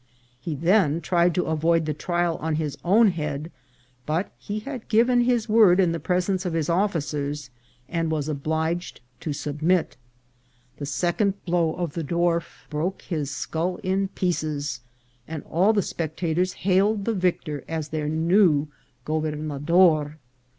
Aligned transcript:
He 0.39 0.55
then 0.55 0.99
tried 0.99 1.35
to 1.35 1.43
avoid 1.45 1.85
the 1.85 1.93
trial 1.93 2.37
on 2.37 2.55
his 2.55 2.75
own 2.83 3.09
head, 3.09 3.51
but 4.07 4.31
he 4.39 4.57
had 4.61 4.87
given 4.87 5.21
his 5.25 5.47
word 5.47 5.79
in 5.79 5.91
the 5.91 5.99
presence 5.99 6.43
of 6.43 6.53
his 6.53 6.71
officers, 6.71 7.51
and 7.87 8.09
was 8.09 8.27
obliged 8.27 8.99
to 9.19 9.31
submit. 9.31 9.97
The 10.77 10.87
second 10.87 11.45
blow 11.45 11.75
of 11.75 11.93
the 11.93 12.03
dwarf 12.03 12.67
broke 12.71 13.03
his 13.03 13.29
scull 13.29 13.75
in 13.83 14.07
pieces, 14.07 14.81
and 15.27 15.43
all 15.43 15.71
the 15.71 15.83
spectators 15.83 16.53
hailed 16.53 17.01
HOUSE 17.01 17.01
OF 17.01 17.03
THE 17.03 17.11
NUNS. 17.11 17.23
425 17.35 17.51
the 17.53 17.57
victor 17.61 17.71
as 17.71 17.89
their 17.89 18.09
new 18.09 18.69
gobernador. 19.05 20.17